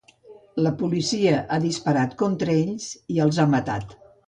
[0.67, 3.97] La policia ha disparat contra ells i els ha matat.